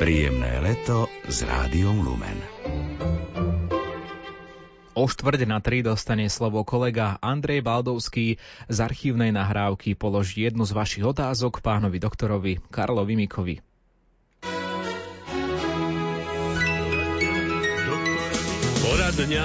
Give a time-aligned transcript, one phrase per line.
[0.00, 2.40] Príjemné leto s rádiom Lumen.
[4.96, 8.40] O štvrť na tri dostane slovo kolega Andrej Baldovský
[8.72, 13.60] z archívnej nahrávky položiť jednu z vašich otázok pánovi doktorovi Karlovi Mikovi.
[18.80, 19.44] Poradňa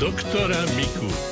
[0.00, 1.31] doktora Miku.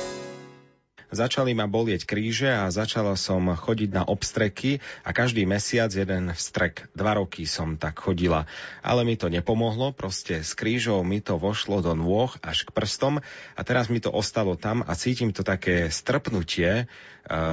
[1.11, 6.87] Začali ma bolieť kríže a začala som chodiť na obstreky a každý mesiac jeden vstrek.
[6.95, 8.47] Dva roky som tak chodila.
[8.79, 13.19] Ale mi to nepomohlo, proste s krížou mi to vošlo do nôh až k prstom
[13.59, 16.85] a teraz mi to ostalo tam a cítim to také strpnutie, e,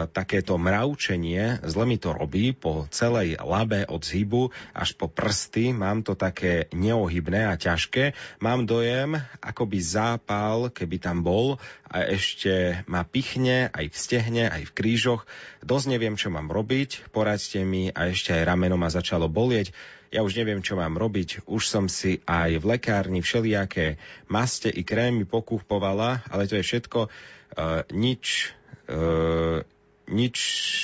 [0.06, 6.06] takéto mravčenie, zle mi to robí po celej labe od zhybu až po prsty, mám
[6.06, 8.14] to také neohybné a ťažké.
[8.38, 11.58] Mám dojem, akoby zápal, keby tam bol
[11.90, 15.22] a ešte ma pichne aj v stehne, aj v krížoch.
[15.64, 19.72] Dosť neviem, čo mám robiť, poradte mi a ešte aj rameno ma začalo bolieť.
[20.08, 21.44] Ja už neviem, čo mám robiť.
[21.44, 24.00] Už som si aj v lekárni všelijaké
[24.32, 27.12] maste i krémy pokúpovala, ale to je všetko.
[27.52, 28.56] Uh, nič,
[28.88, 29.60] uh,
[30.08, 30.36] nič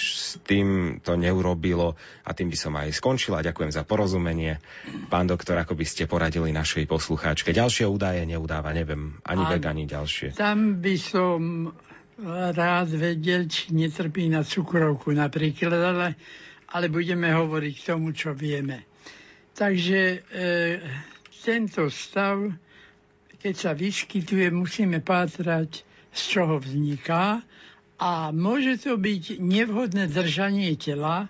[0.05, 3.41] s tým to neurobilo a tým by som aj skončila.
[3.41, 4.61] Ďakujem za porozumenie.
[5.09, 7.57] Pán doktor, ako by ste poradili našej poslucháčke.
[7.57, 10.37] Ďalšie údaje neudáva, neviem, ani vek, ani ďalšie.
[10.37, 11.73] Tam by som
[12.23, 16.09] rád vedel, či netrpí na cukrovku napríklad, ale,
[16.71, 18.87] ale budeme hovoriť k tomu, čo vieme.
[19.55, 20.19] Takže e,
[21.43, 22.43] tento stav,
[23.39, 27.43] keď sa vyskytuje, musíme pátrať, z čoho vzniká
[27.99, 31.27] a môže to byť nevhodné držanie tela,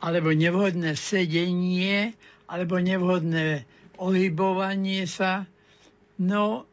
[0.00, 2.16] alebo nevhodné sedenie,
[2.48, 3.68] alebo nevhodné
[4.00, 5.44] ohybovanie sa.
[6.16, 6.67] No,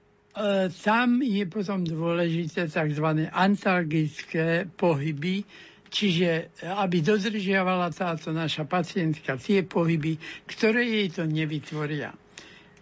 [0.84, 3.08] tam je potom dôležité tzv.
[3.32, 5.48] antalgické pohyby,
[5.88, 12.12] čiže e, aby dodržiavala táto naša pacientka tie pohyby, ktoré jej to nevytvoria.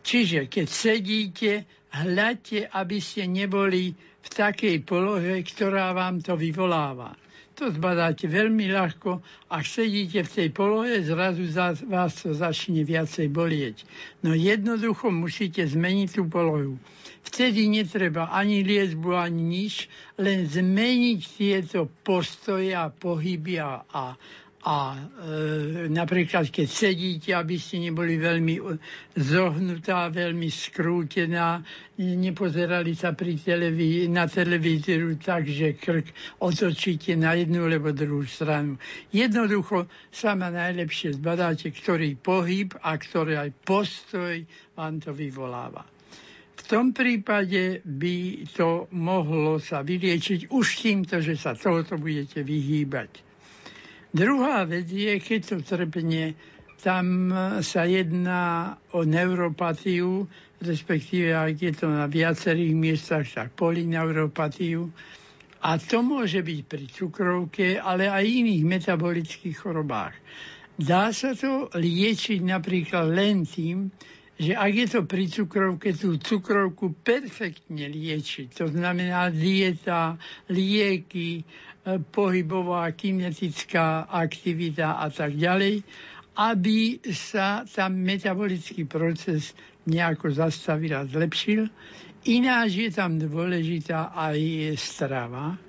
[0.03, 1.51] Čiže keď sedíte,
[1.93, 7.22] hľadte, aby ste neboli v takej polohe, ktorá vám to vyvoláva.
[7.61, 9.21] To zbadáte veľmi ľahko.
[9.53, 13.85] Ak sedíte v tej polohe, zrazu za- vás to začne viacej bolieť.
[14.25, 16.81] No jednoducho musíte zmeniť tú polohu.
[17.23, 19.85] Vtedy netreba ani liezbu, ani nič,
[20.17, 24.17] len zmeniť tieto postoje a pohyby a, a,
[24.63, 24.99] a e,
[25.91, 28.63] napríklad keď sedíte, aby ste neboli veľmi e,
[29.19, 31.59] zohnutá, veľmi skrútená,
[31.99, 38.23] ne- nepozerali sa pri televí- na televíziu tak, že krk otočíte na jednu alebo druhú
[38.23, 38.79] stranu.
[39.11, 44.39] Jednoducho sama najlepšie zbadáte, ktorý pohyb a ktorý aj postoj
[44.79, 45.83] vám to vyvoláva.
[46.55, 53.32] V tom prípade by to mohlo sa vyliečiť už týmto, že sa tohoto budete vyhýbať.
[54.13, 56.37] Druhá vec je, keď to trpne,
[56.83, 57.33] tam
[57.65, 60.29] sa jedná o neuropatiu,
[60.61, 64.93] respektíve ak je to na viacerých miestach, tak polineuropatiu.
[65.63, 70.13] A to môže byť pri cukrovke, ale aj iných metabolických chorobách.
[70.75, 73.87] Dá sa to liečiť napríklad len tým,
[74.33, 78.59] že ak je to pri cukrovke, tú cukrovku perfektne liečiť.
[78.59, 80.19] To znamená dieta,
[80.51, 81.45] lieky,
[81.83, 85.83] pohybová, kinetická aktivita a tak ďalej,
[86.39, 89.53] aby sa tam metabolický proces
[89.85, 91.67] nejako zastavil a zlepšil.
[92.23, 94.39] Ináč je tam dôležitá aj
[94.79, 95.59] strava,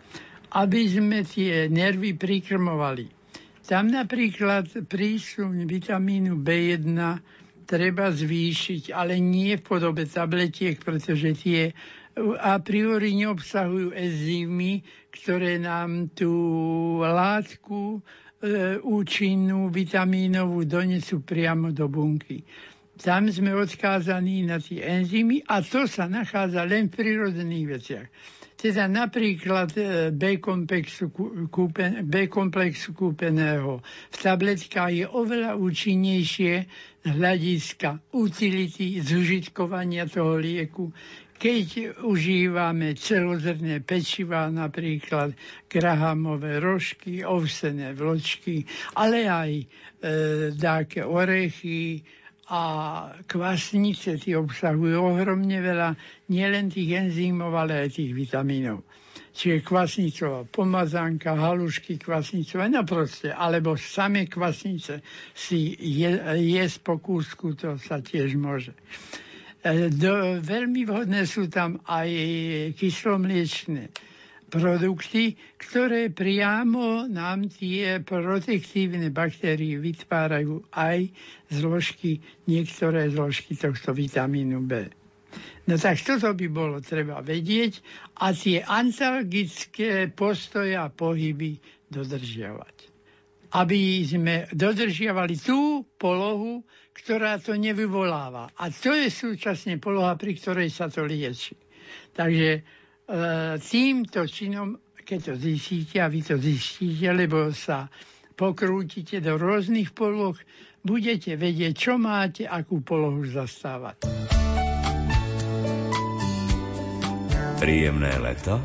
[0.54, 3.10] aby sme tie nervy prikrmovali.
[3.66, 6.94] Tam napríklad prísun vitamínu B1
[7.64, 11.72] treba zvýšiť, ale nie v podobe tabletiek, pretože tie
[12.38, 16.30] a priori neobsahujú enzymy, ktoré nám tú
[17.02, 22.46] látku e, účinnú vitamínovú donesú priamo do bunky.
[22.94, 28.08] tam sme odkázaní na tie enzymy a to sa nachádza len v prírodzených veciach.
[28.54, 31.10] Teda napríklad e, B-komplexu,
[31.50, 36.54] kúpen, B-komplexu kúpeného v tabletkách je oveľa účinnejšie
[37.04, 40.94] z hľadiska utility, zužitkovania toho lieku,
[41.34, 45.34] keď užívame celozrné pečiva, napríklad
[45.66, 48.64] grahamové rožky, ovsené vločky,
[48.94, 49.64] ale aj e,
[50.54, 52.00] dáke orechy,
[52.44, 52.62] a
[53.24, 55.96] kvasnice tie obsahujú ohromne veľa
[56.28, 58.84] nielen tých enzýmov, ale aj tých vitamínov.
[59.34, 62.86] Čiže kvasnicová pomazánka, halušky kvasnicové, no
[63.34, 65.02] alebo same kvasnice
[65.34, 68.76] si je, jesť po kúsku, to sa tiež môže.
[69.64, 72.08] E, do, veľmi vhodné sú tam aj
[72.76, 73.88] kyslomliečné
[74.52, 81.08] produkty, ktoré priamo nám tie protektívne baktérie vytvárajú aj
[81.48, 84.92] zložky, niektoré zložky tohto vitamínu B.
[85.64, 87.80] No tak toto by bolo treba vedieť
[88.20, 91.56] a tie antalgické postoje a pohyby
[91.88, 92.76] dodržiavať.
[93.56, 96.62] Aby sme dodržiavali tú polohu,
[96.94, 98.54] ktorá to nevyvoláva.
[98.54, 101.58] A to je súčasne poloha, pri ktorej sa to lieči.
[102.14, 102.62] Takže
[103.04, 107.92] E, týmto činom, keď to zistíte a vy to zistíte, lebo sa
[108.32, 110.32] pokrútite do rôznych poloh,
[110.80, 114.08] budete vedieť, čo máte, akú polohu zastávať.
[117.60, 118.56] Príjemné leto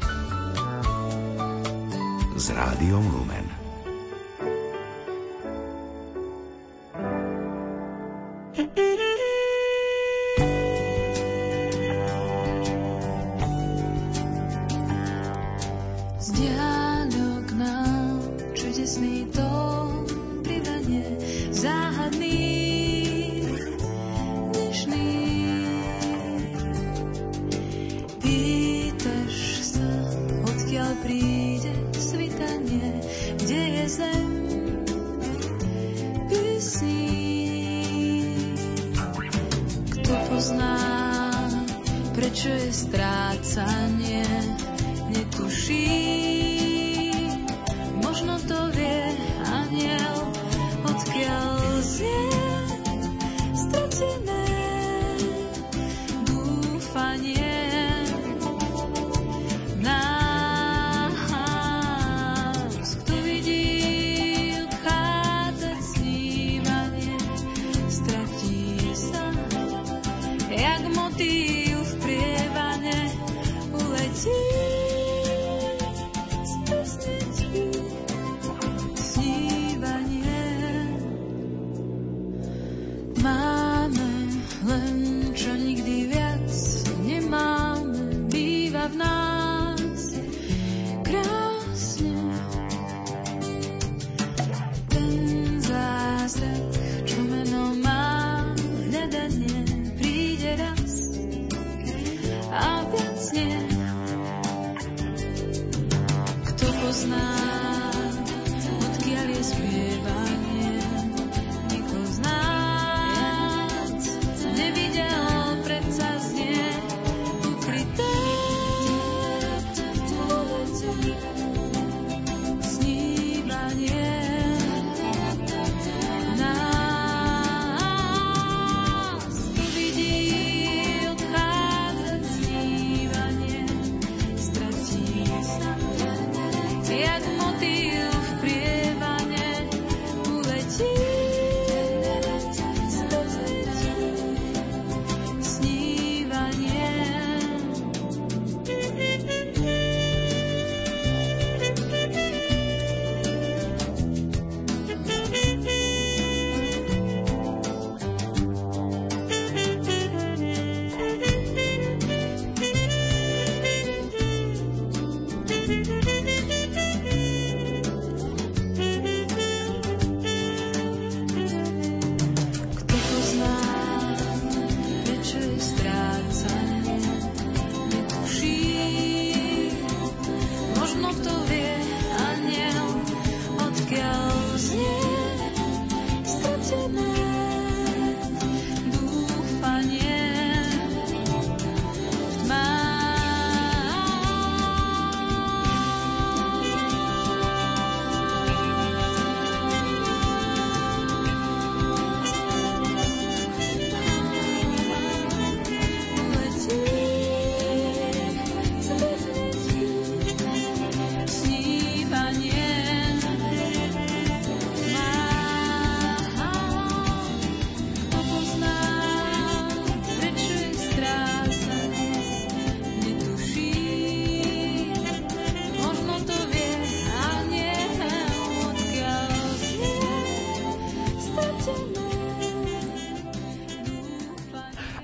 [2.40, 3.49] s rádiom Lumen.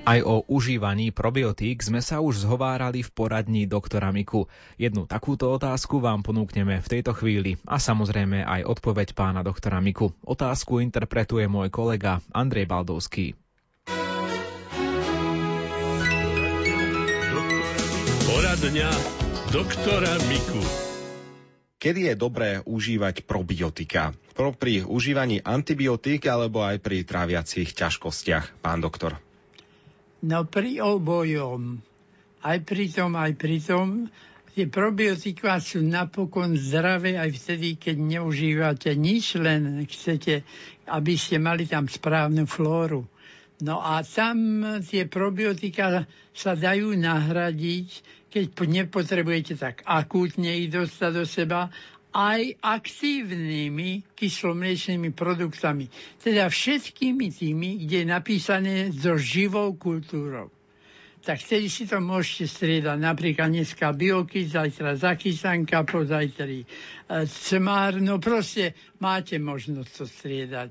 [0.06, 4.46] Aj o užívaní probiotík sme sa už zhovárali v poradní doktora Miku.
[4.78, 10.14] Jednu takúto otázku vám ponúkneme v tejto chvíli a samozrejme aj odpoveď pána doktora Miku.
[10.22, 13.34] Otázku interpretuje môj kolega Andrej Baldovský.
[18.30, 18.90] Poradňa
[19.50, 20.62] doktora Miku.
[21.82, 24.14] Kedy je dobré užívať probiotika?
[24.38, 29.25] Pro pri užívaní antibiotík alebo aj pri tráviacich ťažkostiach, pán doktor?
[30.24, 31.82] No pri obojom.
[32.40, 34.08] Aj pri tom, aj pri tom.
[34.56, 40.40] Tie probiotika sú napokon zdravé aj vtedy, keď neužívate nič, len chcete,
[40.88, 43.04] aby ste mali tam správnu flóru.
[43.60, 47.88] No a tam tie probiotika sa dajú nahradiť,
[48.32, 51.68] keď nepotrebujete tak akútne ich dostať do seba,
[52.16, 55.92] aj aktívnymi kyslomliečnými produktami.
[56.16, 60.48] Teda všetkými tými, kde je napísané so živou kultúrou.
[61.20, 62.96] Tak vtedy si to môžete striedať.
[62.96, 66.66] Napríklad dneska bioky, zajtra zakysanka, pozajtri e,
[67.26, 67.98] cmár.
[68.00, 70.70] No proste máte možnosť to striedať.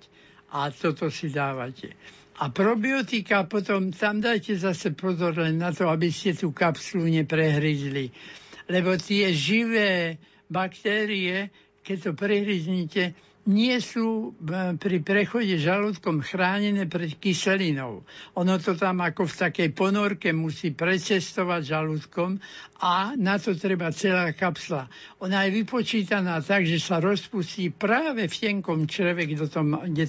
[0.55, 1.93] A toto si dávate.
[2.39, 8.09] A probiotika potom, tam dajte zase pozor len na to, aby ste tú kapsulu neprehryzli.
[8.71, 10.17] Lebo tie živé
[10.49, 11.49] baktérie,
[11.85, 13.13] keď to prehryznite,
[13.45, 18.01] nie sú e, pri prechode žalúdkom chránené pred kyselinou.
[18.33, 22.41] Ono to tam ako v takej ponorke musí precestovať žalúdkom
[22.81, 24.89] a na to treba celá kapsla.
[25.21, 29.45] Ona je vypočítaná tak, že sa rozpustí práve v tenkom čreve, kde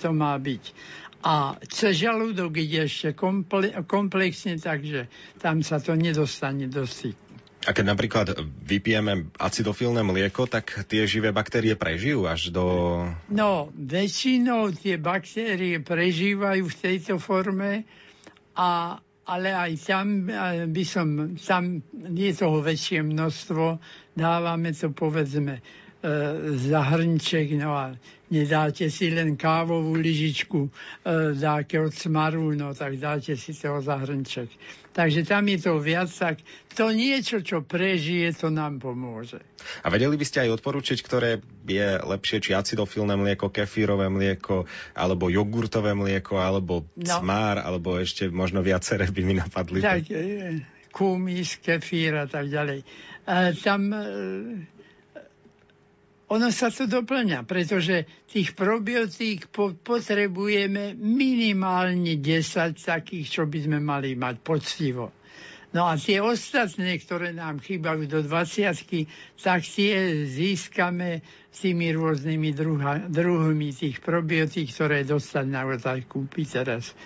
[0.00, 0.64] to, má, byť.
[1.20, 5.12] A cez žalúdok ide ešte komple- komplexne, takže
[5.44, 7.25] tam sa to nedostane do styku.
[7.66, 8.26] A keď napríklad
[8.62, 12.64] vypijeme acidofilné mlieko, tak tie živé baktérie prežijú až do...
[13.26, 17.82] No, väčšinou tie baktérie prežívajú v tejto forme,
[18.54, 20.30] a, ale aj tam
[20.70, 21.82] by som, tam
[22.14, 23.82] je toho väčšie množstvo,
[24.14, 25.58] dávame to povedzme
[25.96, 26.08] E,
[26.60, 27.96] zahrnček, no a
[28.28, 30.70] nedáte si len kávovú lyžičku e,
[31.32, 34.52] dáke od smaru, no tak dáte si toho zahrnček.
[34.92, 36.44] Takže tam je to viac, tak
[36.76, 39.40] to niečo, čo prežije, to nám pomôže.
[39.82, 45.32] A vedeli by ste aj odporučiť, ktoré je lepšie, či acidofilné mlieko, kefírové mlieko, alebo
[45.32, 47.08] jogurtové mlieko, alebo no.
[47.08, 49.80] cmár, alebo ešte možno viaceré by mi napadli.
[49.80, 50.60] Tak, e,
[50.92, 52.84] kumis, kefír a tak ďalej.
[52.84, 54.00] E, tam e,
[56.26, 63.78] ono sa to doplňa, pretože tých probiotík po, potrebujeme minimálne 10 takých, čo by sme
[63.78, 65.14] mali mať poctivo.
[65.70, 68.74] No a tie ostatné, ktoré nám chýbajú do 20
[69.38, 71.20] tak tie získame
[71.52, 76.96] s tými rôznymi druha, druhmi tých probiotík, ktoré dostať naozaj kúpiť teraz.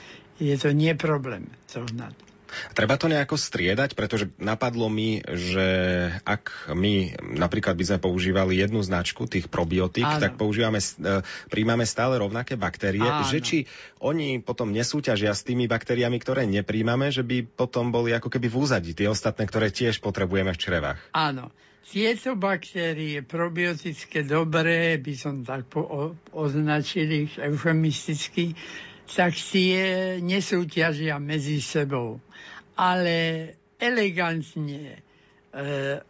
[0.40, 2.29] Je to neproblém zohnať.
[2.74, 5.68] Treba to nejako striedať, pretože napadlo mi, že
[6.26, 10.22] ak my napríklad by sme používali jednu značku tých probiotík, Áno.
[10.22, 13.26] tak používame, e, príjmame stále rovnaké baktérie, Áno.
[13.26, 13.58] že či
[14.02, 18.58] oni potom nesúťažia s tými baktériami, ktoré nepríjmame, že by potom boli ako keby v
[18.58, 21.00] úzadi tie ostatné, ktoré tiež potrebujeme v črevách.
[21.14, 21.50] Áno.
[21.90, 28.54] Tieto baktérie probiotické dobré, by som tak po, o, označil ich eufemisticky,
[29.10, 32.22] tak tie nesúťažia medzi sebou,
[32.80, 33.16] ale
[33.76, 35.00] elegantne e,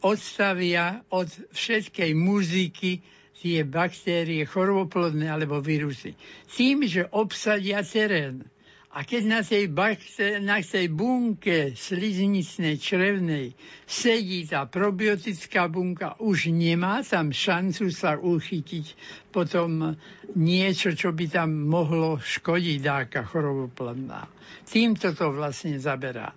[0.06, 3.02] odstavia od všetkej muziky
[3.40, 6.14] tie baktérie choroboplodné alebo vírusy.
[6.46, 8.46] Tým, že obsadia terén.
[8.90, 13.54] A keď na tej, bakter, na tej bunke sliznicnej črevnej
[13.86, 18.86] sedí tá probiotická bunka, už nemá tam šancu sa uchytiť
[19.30, 19.94] potom
[20.34, 24.26] niečo, čo by tam mohlo škodiť dáka choroboplodná.
[24.66, 26.34] Týmto to vlastne zaberá.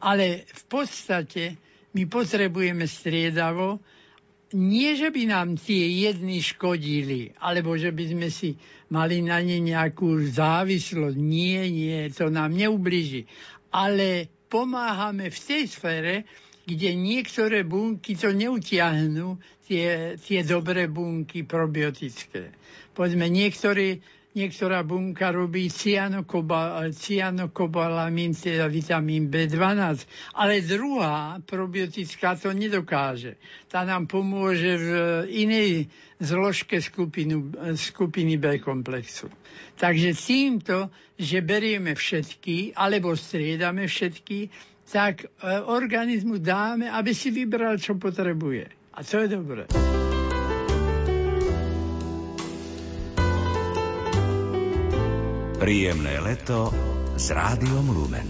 [0.00, 1.56] Ale v podstate
[1.96, 3.80] my potrebujeme striedavo,
[4.54, 8.54] nie, že by nám tie jedny škodili, alebo že by sme si
[8.94, 11.18] mali na ne nejakú závislosť.
[11.18, 13.26] Nie, nie, to nám neubliží.
[13.74, 16.14] Ale pomáhame v tej sfére,
[16.62, 22.54] kde niektoré bunky to neutiahnú, tie, tie dobré bunky probiotické.
[22.94, 23.98] Povedzme, niektorí
[24.36, 25.72] niektorá bunka robí
[26.92, 30.04] cyanokobalamín, teda vitamín B12,
[30.36, 33.40] ale druhá probiotická to nedokáže.
[33.72, 34.88] Tá nám pomôže v
[35.32, 35.88] inej
[36.20, 37.48] zložke skupinu,
[37.80, 39.32] skupiny B komplexu.
[39.80, 44.52] Takže týmto, že berieme všetky, alebo striedame všetky,
[44.86, 45.28] tak e,
[45.66, 48.68] organizmu dáme, aby si vybral, čo potrebuje.
[48.96, 49.95] A to je dobré.
[55.56, 56.68] Príjemné leto
[57.16, 58.28] s Rádiom Lumen.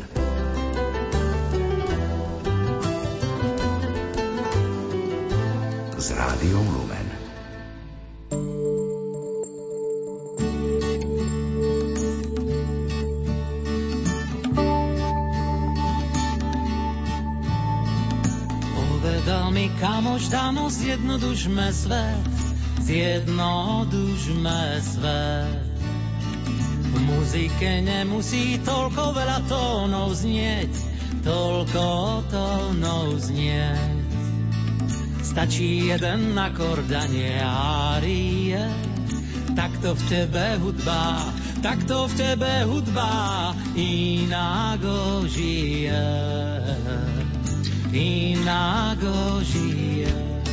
[5.99, 7.07] S Rádiom Lumen.
[18.71, 22.31] Povedal mi kamoš, damo, zjednodušme svet,
[22.87, 25.66] zjednodušme svet.
[27.27, 30.71] Muzike nemusí toľko veľa tónov znieť,
[31.27, 34.07] toľko tónov znieť.
[35.27, 38.63] Stačí jeden akord a nie árie,
[39.59, 41.27] takto v tebe hudba,
[41.67, 46.07] takto v tebe hudba inágo žije,
[47.91, 50.46] inágo žije.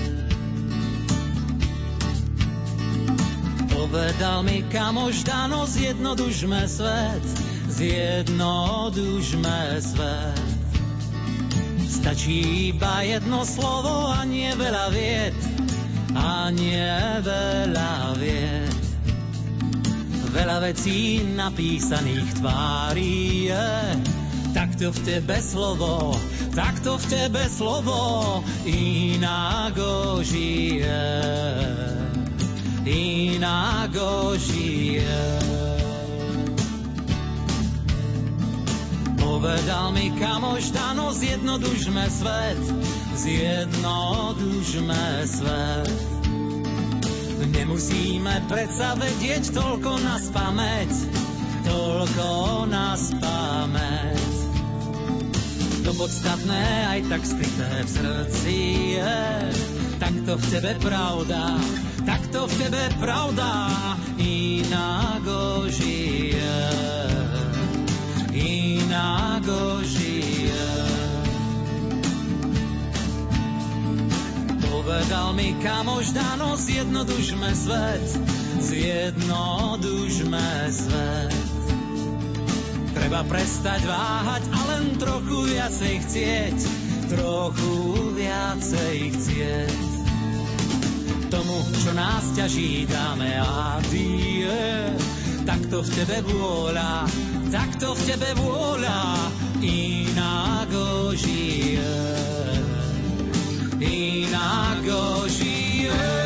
[3.83, 7.25] Povedal mi kamoš Dano, zjednodušme svet,
[7.67, 10.39] zjednodušme svet.
[11.91, 15.35] Stačí iba jedno slovo a nie veľa vied,
[16.15, 16.95] a nie
[17.27, 18.71] veľa vied.
[20.31, 23.67] Veľa vecí napísaných tvári je,
[24.55, 26.15] takto v tebe slovo,
[26.55, 27.99] takto v tebe slovo
[28.63, 31.03] inágo žije,
[32.87, 35.39] inágo žije.
[39.19, 42.63] Povedal mi kamoš Dano, zjednodušme svet,
[43.15, 45.91] zjednodušme svet.
[47.53, 50.91] Nemusíme predsa vedieť toľko na spameť,
[51.67, 52.27] toľko
[52.71, 54.43] na spameť.
[55.83, 58.55] To podstatné aj tak skryté v srdci
[58.95, 59.19] je,
[59.99, 61.59] takto v tebe pravda,
[62.33, 63.69] takto v tebe pravda,
[64.17, 66.65] inágo žije
[68.33, 70.65] inágo žije.
[74.65, 78.17] Povedal mi kamoš Dano, zjednodušme svet,
[78.65, 81.37] zjednodušme svet.
[82.97, 86.57] Treba prestať váhať a len trochu viacej chcieť,
[87.13, 87.77] trochu
[88.17, 89.92] viacej chcieť.
[91.33, 94.53] Tomu, čo nás ťaží, dáme adie,
[95.49, 97.09] takto v tebe vôľa,
[97.49, 99.17] takto v tebe vôľa
[99.57, 101.89] inágo žije.
[103.81, 106.22] Inágo žije.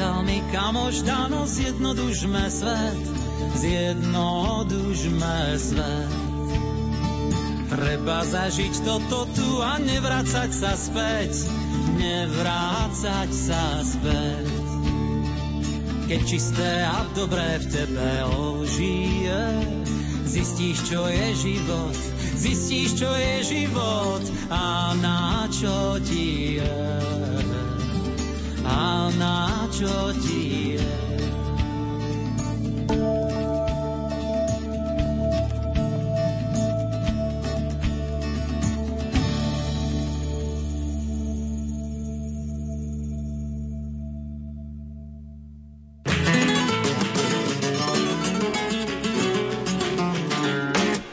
[0.00, 3.04] Povedal mi kamoš Dano, zjednodušme svet,
[3.60, 6.12] zjednodušme svet.
[7.68, 11.44] Treba zažiť toto tu a nevrácať sa späť,
[12.00, 14.48] nevrácať sa späť.
[16.08, 19.42] Keď čisté a dobré v tebe ožije,
[20.24, 21.96] zistíš, čo je život,
[22.40, 27.39] zistíš, čo je život a na čo ti je,
[28.64, 30.90] a na čo ti je.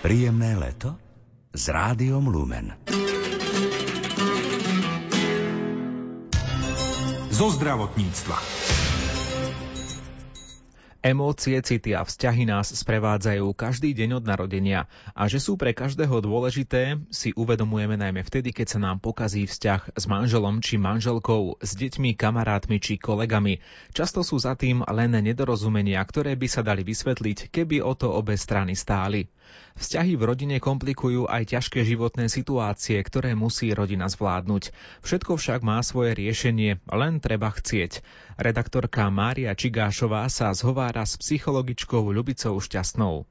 [0.07, 0.95] Príjemné leto
[1.51, 2.96] s Rádiom Lumen.
[7.37, 8.33] Zo zdravotníctva.
[11.05, 16.17] Emócie, city a vzťahy nás sprevádzajú každý deň od narodenia a že sú pre každého
[16.25, 21.77] dôležité, si uvedomujeme najmä vtedy, keď sa nám pokazí vzťah s manželom či manželkou, s
[21.77, 23.61] deťmi, kamarátmi či kolegami.
[23.93, 28.33] Často sú za tým len nedorozumenia, ktoré by sa dali vysvetliť, keby o to obe
[28.33, 29.29] strany stáli.
[29.77, 34.73] Vzťahy v rodine komplikujú aj ťažké životné situácie, ktoré musí rodina zvládnuť.
[35.05, 38.01] Všetko však má svoje riešenie, len treba chcieť.
[38.41, 43.29] Redaktorka Mária Čigášová sa zhovára s psychologičkou Ľubicou Šťastnou.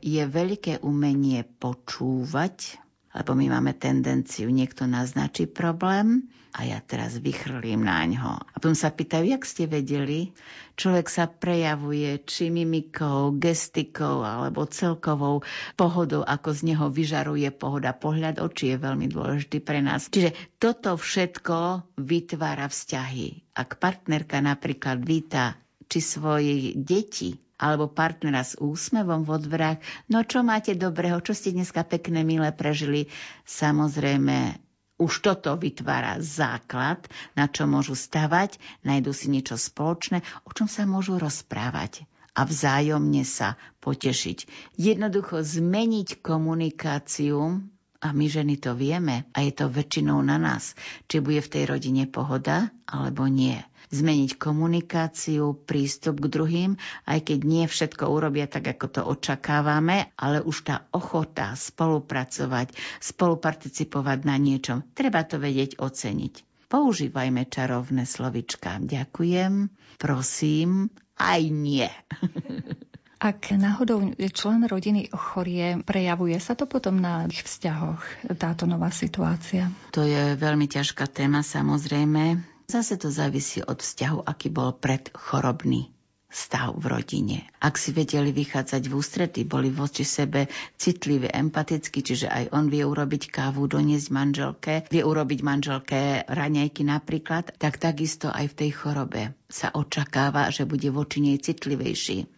[0.00, 2.80] Je veľké umenie počúvať,
[3.16, 8.40] lebo my máme tendenciu, niekto naznačí problém a ja teraz vychrlím na ňo.
[8.40, 10.32] A potom sa pýtajú, jak ste vedeli?
[10.76, 15.44] Človek sa prejavuje či mimikou, gestikou alebo celkovou
[15.76, 17.96] pohodou, ako z neho vyžaruje pohoda.
[17.96, 20.08] Pohľad očí je veľmi dôležitý pre nás.
[20.12, 23.56] Čiže toto všetko vytvára vzťahy.
[23.56, 25.56] Ak partnerka napríklad víta
[25.88, 29.78] či svojich detí alebo partnera s úsmevom v odvrách.
[30.12, 33.08] No čo máte dobrého, čo ste dneska pekné, milé prežili?
[33.48, 34.60] Samozrejme,
[34.96, 37.04] už toto vytvára základ,
[37.36, 43.24] na čo môžu stavať, nájdu si niečo spoločné, o čom sa môžu rozprávať a vzájomne
[43.24, 44.44] sa potešiť.
[44.76, 47.64] Jednoducho zmeniť komunikáciu,
[48.06, 50.78] a my ženy to vieme, a je to väčšinou na nás,
[51.10, 53.58] či bude v tej rodine pohoda alebo nie
[53.90, 56.70] zmeniť komunikáciu, prístup k druhým,
[57.06, 64.18] aj keď nie všetko urobia tak, ako to očakávame, ale už tá ochota spolupracovať, spoluparticipovať
[64.26, 66.34] na niečom, treba to vedieť oceniť.
[66.66, 68.82] Používajme čarovné slovička.
[68.82, 69.70] Ďakujem,
[70.02, 71.86] prosím, aj nie.
[73.16, 79.72] Ak náhodou člen rodiny ochorie, prejavuje sa to potom na ich vzťahoch, táto nová situácia?
[79.96, 82.44] To je veľmi ťažká téma, samozrejme.
[82.68, 85.95] Zase to závisí od vzťahu, aký bol predchorobný
[86.36, 87.48] stav v rodine.
[87.64, 92.84] Ak si vedeli vychádzať v ústrety, boli voči sebe citliví, empatickí, čiže aj on vie
[92.84, 99.22] urobiť kávu, doniesť manželke, vie urobiť manželke raňajky napríklad, tak takisto aj v tej chorobe
[99.48, 102.28] sa očakáva, že bude voči nej citlivejší.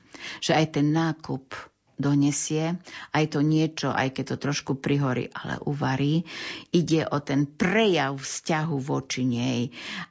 [0.46, 1.50] Že aj ten nákup
[1.98, 2.78] donesie,
[3.12, 6.22] aj to niečo, aj keď to trošku prihorí, ale uvarí.
[6.70, 9.60] Ide o ten prejav vzťahu voči nej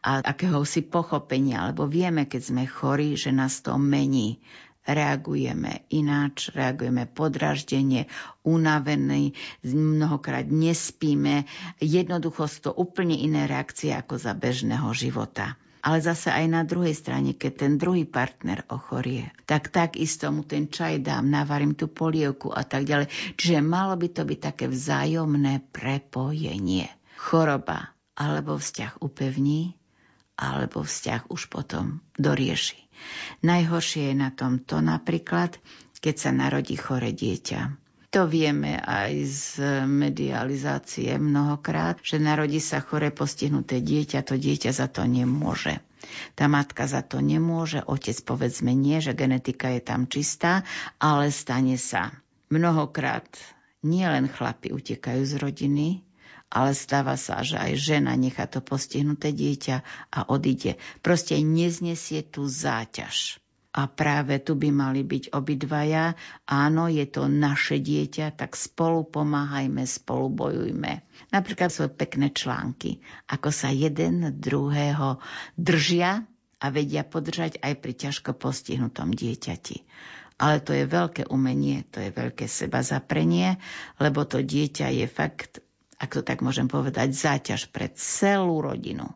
[0.04, 4.44] a akéhosi pochopenia, lebo vieme, keď sme chorí, že nás to mení
[4.88, 8.08] reagujeme ináč, reagujeme podraždenie,
[8.48, 9.36] unavení,
[9.68, 11.44] mnohokrát nespíme.
[11.84, 16.94] Jednoducho sú to úplne iné reakcie ako za bežného života ale zase aj na druhej
[16.94, 22.54] strane, keď ten druhý partner ochorie, tak takisto mu ten čaj dám, navarím tú polievku
[22.54, 23.08] a tak ďalej.
[23.38, 26.90] Čiže malo by to byť také vzájomné prepojenie.
[27.18, 29.78] Choroba alebo vzťah upevní,
[30.38, 32.78] alebo vzťah už potom dorieši.
[33.46, 35.58] Najhoršie je na tom to napríklad,
[35.98, 37.87] keď sa narodí chore dieťa
[38.18, 39.46] to vieme aj z
[39.86, 45.78] medializácie mnohokrát, že narodí sa chore postihnuté dieťa, to dieťa za to nemôže.
[46.34, 50.66] Tá matka za to nemôže, otec povedzme nie, že genetika je tam čistá,
[50.98, 52.10] ale stane sa.
[52.50, 53.30] Mnohokrát
[53.86, 56.02] nielen chlapi utekajú z rodiny,
[56.50, 60.82] ale stáva sa, že aj žena nechá to postihnuté dieťa a odíde.
[61.06, 63.38] Proste neznesie tú záťaž.
[63.78, 66.18] A práve tu by mali byť obidvaja.
[66.50, 71.06] Áno, je to naše dieťa, tak spolu pomáhajme, spolu bojujme.
[71.30, 75.22] Napríklad sú pekné články, ako sa jeden druhého
[75.54, 76.26] držia
[76.58, 79.86] a vedia podržať aj pri ťažko postihnutom dieťati.
[80.42, 83.62] Ale to je veľké umenie, to je veľké seba zaprenie,
[84.02, 85.62] lebo to dieťa je fakt,
[86.02, 89.14] ak to tak môžem povedať, záťaž pre celú rodinu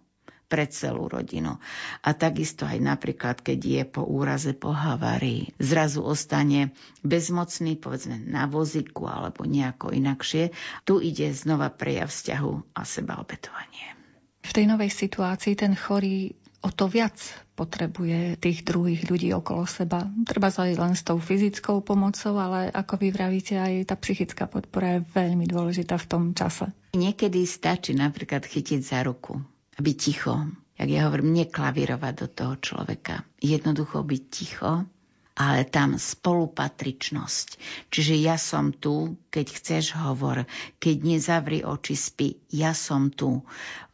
[0.52, 1.56] pre celú rodinu.
[2.04, 6.76] A takisto aj napríklad, keď je po úraze, po havárii, zrazu ostane
[7.08, 10.52] bezmocný, povedzme na vozíku alebo nejako inakšie,
[10.84, 13.96] tu ide znova prejav vzťahu a sebaobetovanie.
[14.44, 17.16] V tej novej situácii ten chorý o to viac
[17.56, 20.10] potrebuje tých druhých ľudí okolo seba.
[20.26, 24.50] Treba sa aj len s tou fyzickou pomocou, ale ako vy vravíte, aj tá psychická
[24.50, 26.74] podpora je veľmi dôležitá v tom čase.
[26.98, 29.40] Niekedy stačí napríklad chytiť za ruku
[29.82, 30.36] byť ticho.
[30.78, 33.22] Jak ja hovorím, neklavírovať do toho človeka.
[33.38, 34.86] Jednoducho byť ticho,
[35.38, 37.48] ale tam spolupatričnosť.
[37.90, 40.46] Čiže ja som tu, keď chceš hovor,
[40.78, 43.42] keď nezavri oči, spí, ja som tu.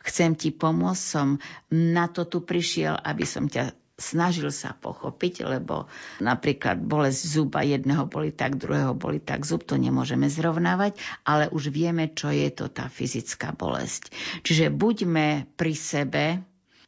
[0.04, 1.40] Chcem ti pomôcť, som
[1.72, 5.90] na to tu prišiel, aby som ťa snažil sa pochopiť, lebo
[6.22, 11.74] napríklad bolesť zuba jedného boli tak, druhého boli tak, zub to nemôžeme zrovnávať, ale už
[11.74, 14.14] vieme, čo je to tá fyzická bolesť.
[14.46, 16.26] Čiže buďme pri sebe,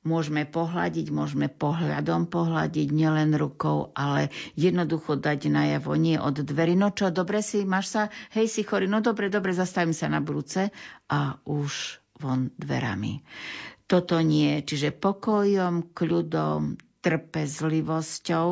[0.06, 6.78] môžeme pohľadiť, môžeme pohľadom pohľadiť, nielen rukou, ale jednoducho dať najavo, nie od dverí.
[6.78, 10.24] No čo, dobre si, máš sa, hej, si chorý, no dobre, dobre, zastavím sa na
[10.24, 10.72] budúce
[11.12, 13.26] a už von dverami.
[13.90, 16.78] Toto nie, čiže pokojom, kľudom,
[17.10, 18.50] trpezlivosťou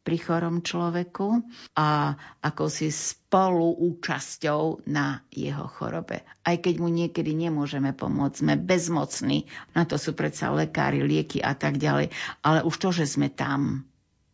[0.00, 1.42] pri chorom človeku
[1.74, 6.22] a ako si spoluúčasťou na jeho chorobe.
[6.46, 11.58] Aj keď mu niekedy nemôžeme pomôcť, sme bezmocní, na to sú predsa lekári, lieky a
[11.58, 13.84] tak ďalej, ale už to, že sme tam,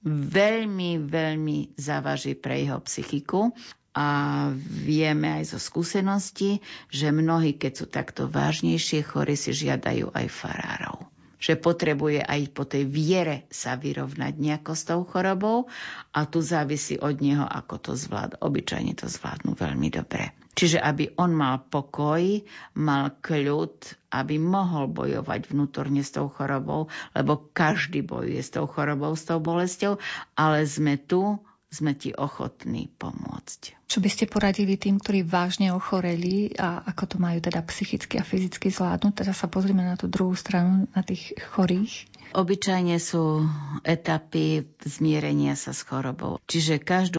[0.06, 3.56] veľmi, veľmi závaží pre jeho psychiku.
[3.96, 6.60] A vieme aj zo skúsenosti,
[6.92, 11.15] že mnohí, keď sú takto vážnejšie chorí, si žiadajú aj farárov
[11.46, 15.70] že potrebuje aj po tej viere sa vyrovnať nejako s tou chorobou
[16.10, 18.42] a tu závisí od neho, ako to zvlád.
[18.42, 20.34] Obyčajne to zvládnu veľmi dobre.
[20.56, 22.42] Čiže aby on mal pokoj,
[22.74, 23.76] mal kľud,
[24.10, 29.38] aby mohol bojovať vnútorne s tou chorobou, lebo každý bojuje s tou chorobou, s tou
[29.38, 30.02] bolesťou,
[30.34, 31.38] ale sme tu,
[31.70, 33.86] sme ti ochotní pomôcť.
[33.86, 38.26] Čo by ste poradili tým, ktorí vážne ochoreli a ako to majú teda psychicky a
[38.26, 39.12] fyzicky zvládnuť?
[39.14, 42.10] Teraz sa pozrieme na tú druhú stranu, na tých chorých.
[42.34, 43.46] Obyčajne sú
[43.86, 46.42] etapy zmierenia sa s chorobou.
[46.50, 47.14] Čiže každú